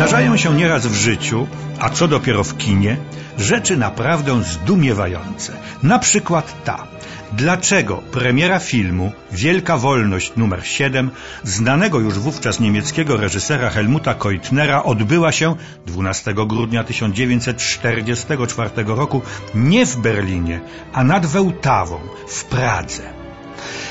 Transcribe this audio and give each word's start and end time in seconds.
Zdarzają 0.00 0.36
się 0.36 0.54
nieraz 0.54 0.86
w 0.86 0.94
życiu, 0.94 1.46
a 1.78 1.90
co 1.90 2.08
dopiero 2.08 2.44
w 2.44 2.56
kinie, 2.56 2.96
rzeczy 3.38 3.76
naprawdę 3.76 4.42
zdumiewające. 4.42 5.52
Na 5.82 5.98
przykład 5.98 6.64
ta. 6.64 6.86
Dlaczego 7.32 7.96
premiera 7.96 8.58
filmu 8.58 9.12
Wielka 9.32 9.78
Wolność 9.78 10.32
numer 10.36 10.66
7 10.66 11.10
znanego 11.42 12.00
już 12.00 12.18
wówczas 12.18 12.60
niemieckiego 12.60 13.16
reżysera 13.16 13.70
Helmuta 13.70 14.14
Keutnera 14.14 14.82
odbyła 14.82 15.32
się 15.32 15.56
12 15.86 16.34
grudnia 16.34 16.84
1944 16.84 18.70
roku 18.76 19.22
nie 19.54 19.86
w 19.86 19.96
Berlinie, 19.96 20.60
a 20.92 21.04
nad 21.04 21.26
Wełtawą 21.26 22.00
w 22.28 22.44
Pradze? 22.44 23.02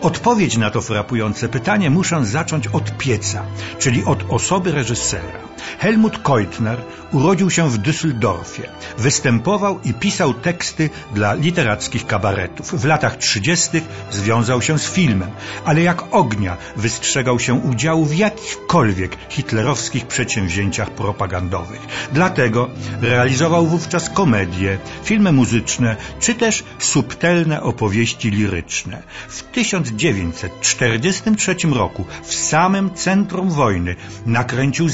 Odpowiedź 0.00 0.56
na 0.56 0.70
to 0.70 0.80
frapujące 0.80 1.48
pytanie 1.48 1.90
muszę 1.90 2.24
zacząć 2.24 2.66
od 2.66 2.96
pieca, 2.98 3.42
czyli 3.78 4.04
od 4.04 4.24
osoby 4.28 4.72
reżysera. 4.72 5.49
Helmut 5.78 6.18
Keutner 6.18 6.78
urodził 7.12 7.50
się 7.50 7.70
w 7.70 7.78
Düsseldorfie. 7.78 8.68
Występował 8.98 9.80
i 9.84 9.94
pisał 9.94 10.34
teksty 10.34 10.90
dla 11.14 11.34
literackich 11.34 12.06
kabaretów. 12.06 12.80
W 12.80 12.84
latach 12.84 13.16
30. 13.16 13.68
związał 14.10 14.62
się 14.62 14.78
z 14.78 14.86
filmem, 14.86 15.30
ale 15.64 15.82
jak 15.82 16.14
ognia 16.14 16.56
wystrzegał 16.76 17.38
się 17.38 17.54
udziału 17.54 18.04
w 18.04 18.16
jakichkolwiek 18.16 19.16
hitlerowskich 19.28 20.06
przedsięwzięciach 20.06 20.90
propagandowych. 20.90 21.80
Dlatego 22.12 22.70
realizował 23.00 23.66
wówczas 23.66 24.10
komedie, 24.10 24.78
filmy 25.04 25.32
muzyczne, 25.32 25.96
czy 26.20 26.34
też 26.34 26.64
subtelne 26.78 27.62
opowieści 27.62 28.30
liryczne. 28.30 29.02
W 29.28 29.42
1943 29.42 31.56
roku, 31.72 32.04
w 32.22 32.34
samym 32.34 32.94
centrum 32.94 33.50
wojny, 33.50 33.96
nakręcił 34.26 34.88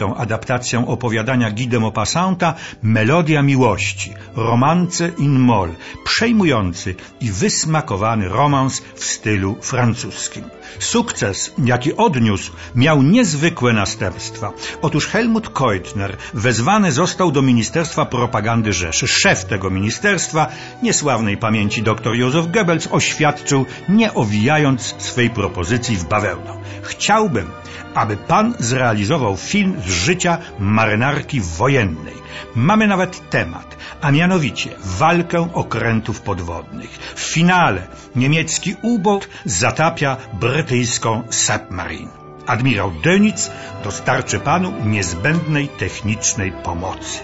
znakomitą 0.00 0.16
adaptację 0.16 0.86
opowiadania 0.86 1.50
Guy 1.50 1.80
Maupassanta 1.80 2.54
Melodia 2.82 3.42
miłości, 3.42 4.14
romance 4.36 5.08
in 5.18 5.38
moll, 5.38 5.70
przejmujący 6.04 6.94
i 7.20 7.30
wysmakowany 7.30 8.28
romans 8.28 8.82
w 8.94 9.04
stylu 9.04 9.56
francuskim. 9.60 10.44
Sukces, 10.78 11.52
jaki 11.64 11.96
odniósł, 11.96 12.52
miał 12.74 13.02
niezwykłe 13.02 13.72
następstwa. 13.72 14.52
Otóż 14.82 15.06
Helmut 15.06 15.48
Keutner 15.48 16.16
wezwany 16.34 16.92
został 16.92 17.32
do 17.32 17.42
Ministerstwa 17.42 18.06
Propagandy 18.06 18.72
Rzeszy. 18.72 19.08
Szef 19.08 19.44
tego 19.44 19.70
ministerstwa, 19.70 20.48
niesławnej 20.82 21.36
pamięci 21.36 21.82
dr 21.82 22.14
Józef 22.14 22.50
Goebbels, 22.50 22.88
oświadczył, 22.90 23.66
nie 23.88 24.14
owijając 24.14 24.94
swej 24.98 25.30
propozycji 25.30 25.96
w 25.96 26.04
bawełnę. 26.08 26.52
Chciałbym, 26.82 27.50
aby 27.94 28.16
pan 28.16 28.54
zrealizował 28.58 29.36
film 29.36 29.76
z 29.86 29.90
życia 29.90 30.38
marynarki 30.58 31.40
wojennej. 31.40 32.14
Mamy 32.54 32.86
nawet 32.86 33.30
temat, 33.30 33.76
a 34.00 34.10
mianowicie 34.10 34.70
walkę 34.84 35.48
okrętów 35.54 36.20
podwodnych. 36.20 36.90
W 37.14 37.20
finale 37.20 37.86
niemiecki 38.16 38.76
U-boat 38.82 39.28
zatapia 39.44 40.16
brytyjską 40.32 41.22
submarine. 41.30 42.10
Admirał 42.46 42.90
Dönitz 42.90 43.50
dostarczy 43.84 44.40
panu 44.40 44.72
niezbędnej 44.84 45.68
technicznej 45.68 46.52
pomocy. 46.52 47.18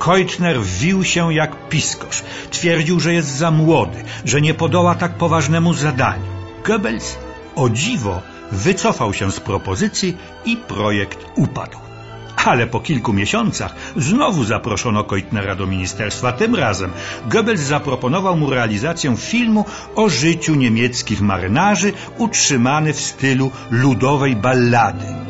Keutner 0.00 0.62
wił 0.62 1.04
się 1.04 1.34
jak 1.34 1.68
piskosz. 1.68 2.22
Twierdził, 2.50 3.00
że 3.00 3.14
jest 3.14 3.28
za 3.28 3.50
młody, 3.50 4.04
że 4.24 4.40
nie 4.40 4.54
podoła 4.54 4.94
tak 4.94 5.12
poważnemu 5.12 5.74
zadaniu. 5.74 6.34
Goebbels 6.64 7.18
o 7.56 7.68
dziwo 7.68 8.33
wycofał 8.52 9.12
się 9.12 9.32
z 9.32 9.40
propozycji 9.40 10.16
i 10.44 10.56
projekt 10.56 11.18
upadł. 11.36 11.78
Ale 12.44 12.66
po 12.66 12.80
kilku 12.80 13.12
miesiącach 13.12 13.74
znowu 13.96 14.44
zaproszono 14.44 15.04
Keutnera 15.04 15.54
do 15.54 15.66
ministerstwa. 15.66 16.32
Tym 16.32 16.54
razem 16.54 16.92
Goebbels 17.26 17.60
zaproponował 17.60 18.36
mu 18.36 18.50
realizację 18.50 19.16
filmu 19.16 19.64
o 19.94 20.08
życiu 20.08 20.54
niemieckich 20.54 21.20
marynarzy 21.20 21.92
utrzymany 22.18 22.92
w 22.92 23.00
stylu 23.00 23.50
ludowej 23.70 24.36
ballady. 24.36 25.23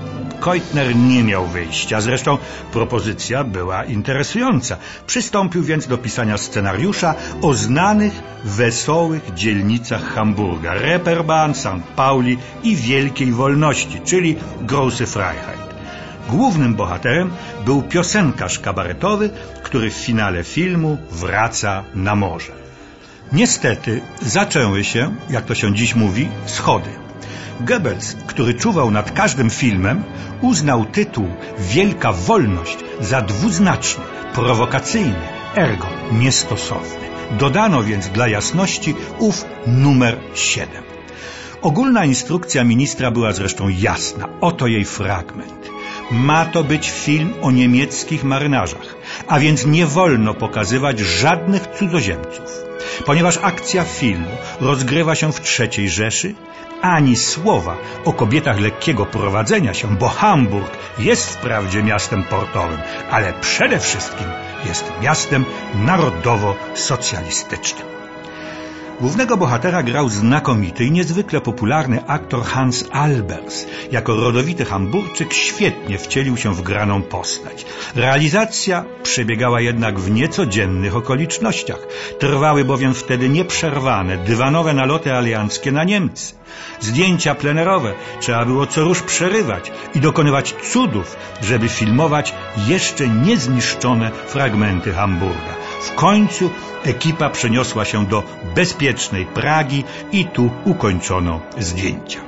Keutner 0.44 0.97
nie 0.97 1.25
miał 1.25 1.47
wyjścia. 1.47 2.00
Zresztą 2.00 2.38
propozycja 2.72 3.44
była 3.44 3.84
interesująca. 3.84 4.77
Przystąpił 5.06 5.62
więc 5.62 5.87
do 5.87 5.99
pisania 5.99 6.38
scenariusza 6.38 7.15
o 7.43 7.55
znanych, 7.55 8.12
wesołych 8.44 9.34
dzielnicach 9.34 10.15
Hamburga. 10.15 10.75
Reeperbahn, 10.75 11.53
St. 11.55 11.82
Pauli 11.97 12.38
i 12.62 12.77
Wielkiej 12.77 13.32
Wolności, 13.32 14.00
czyli 14.05 14.37
Große 14.66 15.06
Freiheit. 15.06 15.65
Głównym 16.28 16.75
bohaterem 16.75 17.31
był 17.65 17.82
piosenkarz 17.82 18.59
kabaretowy, 18.59 19.31
który 19.62 19.91
w 19.91 19.94
finale 19.94 20.44
filmu 20.44 20.99
wraca 21.11 21.84
na 21.94 22.15
morze. 22.15 22.53
Niestety 23.32 24.00
zaczęły 24.22 24.84
się, 24.84 25.15
jak 25.31 25.44
to 25.44 25.55
się 25.55 25.75
dziś 25.75 25.94
mówi, 25.94 26.28
schody. 26.47 26.91
Goebbels, 27.60 28.16
który 28.26 28.54
czuwał 28.54 28.91
nad 28.91 29.10
każdym 29.10 29.50
filmem, 29.50 30.03
uznał 30.41 30.84
tytuł 30.84 31.28
Wielka 31.59 32.12
Wolność 32.12 32.78
za 33.00 33.22
dwuznaczny, 33.22 34.04
prowokacyjny, 34.34 35.26
ergo 35.56 35.87
niestosowny. 36.12 37.04
Dodano 37.31 37.82
więc 37.82 38.09
dla 38.09 38.28
jasności 38.28 38.94
ów 39.19 39.44
numer 39.66 40.19
7. 40.34 40.82
Ogólna 41.62 42.04
instrukcja 42.04 42.64
ministra 42.64 43.10
była 43.10 43.32
zresztą 43.32 43.69
jasna. 43.69 44.28
Oto 44.41 44.66
jej 44.66 44.84
fragment. 44.84 45.74
Ma 46.10 46.44
to 46.44 46.65
być 46.65 46.91
film 46.91 47.34
o 47.42 47.50
niemieckich 47.50 48.25
marynarzach, 48.25 48.97
a 49.28 49.41
więc 49.41 49.66
nie 49.66 49.87
wolno 49.87 50.34
pokazywać 50.34 50.98
żadnych 50.98 51.66
cudzoziemców. 51.78 52.65
Ponieważ 53.06 53.38
akcja 53.42 53.84
filmu 53.84 54.31
rozgrywa 54.60 55.14
się 55.14 55.32
w 55.32 55.60
III 55.60 55.91
Rzeszy, 55.91 56.34
ani 56.82 57.16
słowa 57.16 57.76
o 58.04 58.12
kobietach 58.12 58.60
lekkiego 58.60 59.06
prowadzenia 59.06 59.75
się, 59.75 59.97
bo 59.97 60.09
Hamburg 60.09 60.70
jest 60.98 61.31
wprawdzie 61.31 61.82
miastem 61.82 62.22
portowym, 62.22 62.78
ale 63.10 63.32
przede 63.41 63.78
wszystkim 63.78 64.26
jest 64.66 64.93
miastem 65.03 65.44
narodowo-socjalistycznym. 65.75 67.94
Głównego 69.00 69.37
bohatera 69.37 69.82
grał 69.82 70.09
znakomity 70.09 70.84
i 70.84 70.91
niezwykle 70.91 71.41
popularny 71.41 72.06
aktor 72.06 72.43
Hans 72.43 72.84
Albers. 72.93 73.66
Jako 73.93 74.16
rodowity 74.16 74.65
hamburczyk 74.65 75.32
świetnie 75.32 75.99
wcielił 75.99 76.37
się 76.37 76.55
w 76.55 76.62
graną 76.62 77.03
postać. 77.03 77.66
Realizacja 77.94 78.84
przebiegała 79.03 79.60
jednak 79.60 80.00
w 80.00 80.10
niecodziennych 80.10 80.97
okolicznościach. 80.97 81.78
Trwały 82.19 82.65
bowiem 82.65 82.94
wtedy 82.94 83.28
nieprzerwane 83.28 84.16
dywanowe 84.16 84.75
naloty 84.75 85.12
alianckie 85.12 85.72
na 85.72 85.84
Niemcy. 85.84 86.34
Zdjęcia 86.81 87.34
plenerowe 87.34 87.93
trzeba 88.21 88.44
było 88.44 88.66
co 88.66 88.84
rusz 88.84 89.03
przerywać 89.03 89.72
i 89.94 90.00
dokonywać 90.00 90.55
cudów, 90.72 91.16
żeby 91.43 91.69
filmować 91.69 92.34
jeszcze 92.66 93.09
niezniszczone 93.09 94.11
fragmenty 94.11 94.93
Hamburga. 94.93 95.55
W 95.84 95.95
końcu 95.95 96.50
ekipa 96.84 97.31
przeniosła 97.31 97.84
się 97.84 98.06
do 98.06 98.22
bezpiecznej 98.55 99.27
Pragi 99.27 99.84
i 100.12 100.25
tu 100.25 100.50
ukończono 100.65 101.41
zdjęcia. 101.59 102.21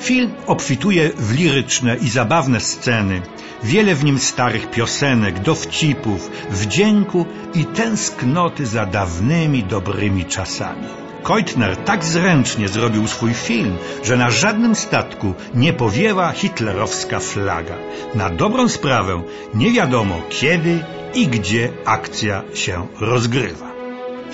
Film 0.00 0.30
obfituje 0.46 1.10
w 1.16 1.32
liryczne 1.32 1.96
i 1.96 2.08
zabawne 2.08 2.60
sceny, 2.60 3.22
wiele 3.62 3.94
w 3.94 4.04
nim 4.04 4.18
starych 4.18 4.70
piosenek, 4.70 5.40
dowcipów, 5.40 6.30
wdzięku 6.50 7.26
i 7.54 7.64
tęsknoty 7.64 8.66
za 8.66 8.86
dawnymi, 8.86 9.64
dobrymi 9.64 10.24
czasami. 10.24 11.11
Keutner 11.24 11.76
tak 11.76 12.04
zręcznie 12.04 12.68
zrobił 12.68 13.08
swój 13.08 13.34
film, 13.34 13.76
że 14.04 14.16
na 14.16 14.30
żadnym 14.30 14.74
statku 14.74 15.34
nie 15.54 15.72
powiewa 15.72 16.32
hitlerowska 16.32 17.20
flaga. 17.20 17.74
Na 18.14 18.30
dobrą 18.30 18.68
sprawę 18.68 19.22
nie 19.54 19.70
wiadomo 19.70 20.22
kiedy 20.28 20.84
i 21.14 21.26
gdzie 21.28 21.68
akcja 21.84 22.42
się 22.54 22.86
rozgrywa. 23.00 23.71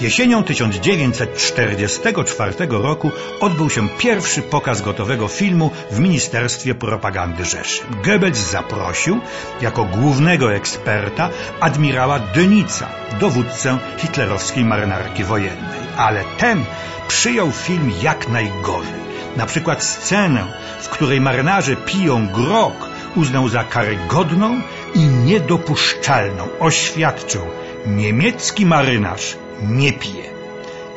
Jesienią 0.01 0.45
1944 0.45 2.55
roku 2.71 3.11
odbył 3.41 3.71
się 3.71 3.89
pierwszy 3.89 4.43
pokaz 4.43 4.83
gotowego 4.83 5.29
filmu 5.29 5.71
w 5.91 5.99
Ministerstwie 5.99 6.75
Propagandy 6.75 7.45
Rzeszy. 7.45 7.83
Goebbels 8.05 8.39
zaprosił 8.39 9.21
jako 9.63 9.85
głównego 9.85 10.55
eksperta 10.55 11.31
admirała 11.61 12.21
Dönica, 12.21 12.85
dowódcę 13.21 13.79
hitlerowskiej 13.97 14.65
marynarki 14.65 15.25
wojennej. 15.25 15.81
Ale 15.97 16.25
ten 16.39 16.65
przyjął 17.09 17.51
film 17.51 17.93
jak 18.03 18.29
najgorzej. 18.29 19.09
Na 19.37 19.47
przykład 19.47 19.85
scenę, 19.85 20.45
w 20.81 20.89
której 20.89 21.21
marynarze 21.21 21.77
piją 21.77 22.29
grog, 22.29 22.89
uznał 23.17 23.49
za 23.49 23.65
karygodną 23.65 24.61
i 24.95 25.01
niedopuszczalną. 25.01 26.49
Oświadczył, 26.61 27.43
niemiecki 27.87 28.67
marynarz 28.67 29.37
nie 29.63 29.93
pije. 29.93 30.31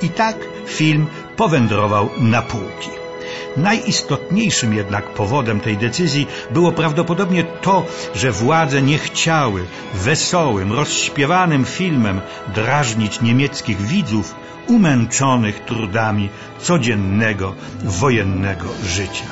I 0.01 0.09
tak 0.09 0.35
film 0.65 1.07
powędrował 1.37 2.09
na 2.19 2.41
półki. 2.41 2.89
Najistotniejszym 3.57 4.73
jednak 4.73 5.13
powodem 5.13 5.59
tej 5.59 5.77
decyzji 5.77 6.27
było 6.51 6.71
prawdopodobnie 6.71 7.43
to, 7.43 7.85
że 8.15 8.31
władze 8.31 8.81
nie 8.81 8.97
chciały 8.97 9.65
wesołym, 9.93 10.73
rozśpiewanym 10.73 11.65
filmem 11.65 12.21
drażnić 12.55 13.21
niemieckich 13.21 13.81
widzów 13.81 14.35
umęczonych 14.67 15.59
trudami 15.59 16.29
codziennego 16.59 17.55
wojennego 17.83 18.67
życia. 18.85 19.25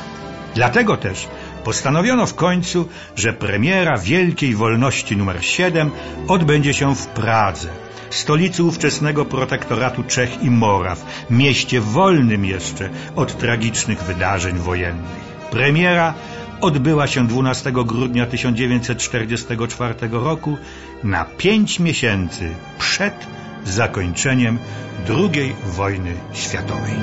Dlatego 0.56 0.98
też 0.98 1.28
postanowiono 1.64 2.26
w 2.26 2.36
końcu, 2.36 2.88
że 3.16 3.34
premiera 3.34 3.98
Wielkiej 3.98 4.56
Wolności 4.56 5.14
nr 5.14 5.46
7 5.46 5.92
odbędzie 6.28 6.74
się 6.74 6.96
w 6.96 7.08
Pradze, 7.08 7.70
stolicy 8.10 8.64
ówczesnego 8.64 9.26
protektoratu 9.26 10.04
Czech 10.04 10.44
i 10.44 10.50
Moraw, 10.52 11.06
mieście 11.30 11.82
wolnym 11.82 12.46
jeszcze 12.46 12.90
od 13.16 13.38
tragicznych 13.38 14.04
wydarzeń 14.04 14.58
wojennych. 14.58 15.30
Premiera 15.52 16.14
odbyła 16.62 17.08
się 17.08 17.28
12 17.28 17.72
grudnia 17.72 18.26
1944 18.26 19.94
roku 20.12 20.58
na 21.04 21.26
pięć 21.26 21.80
miesięcy 21.80 22.50
przed 22.80 23.28
zakończeniem 23.66 24.60
II 25.10 25.56
wojny 25.66 26.14
światowej. 26.34 26.94